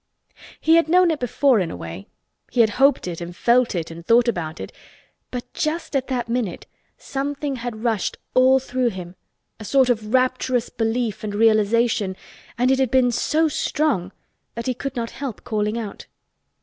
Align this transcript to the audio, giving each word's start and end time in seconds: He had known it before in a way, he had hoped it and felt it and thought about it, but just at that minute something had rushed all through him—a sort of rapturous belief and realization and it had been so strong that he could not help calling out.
He 0.59 0.77
had 0.77 0.89
known 0.89 1.11
it 1.11 1.19
before 1.19 1.59
in 1.59 1.69
a 1.69 1.75
way, 1.77 2.07
he 2.49 2.61
had 2.61 2.71
hoped 2.81 3.07
it 3.07 3.21
and 3.21 3.35
felt 3.35 3.75
it 3.75 3.91
and 3.91 4.03
thought 4.03 4.27
about 4.27 4.59
it, 4.59 4.71
but 5.29 5.53
just 5.53 5.95
at 5.95 6.07
that 6.07 6.27
minute 6.27 6.65
something 6.97 7.57
had 7.57 7.83
rushed 7.83 8.17
all 8.33 8.57
through 8.57 8.89
him—a 8.89 9.63
sort 9.63 9.91
of 9.91 10.11
rapturous 10.11 10.69
belief 10.71 11.23
and 11.23 11.35
realization 11.35 12.15
and 12.57 12.71
it 12.71 12.79
had 12.79 12.89
been 12.89 13.11
so 13.11 13.47
strong 13.47 14.11
that 14.55 14.65
he 14.65 14.73
could 14.73 14.95
not 14.95 15.11
help 15.11 15.43
calling 15.43 15.77
out. 15.77 16.07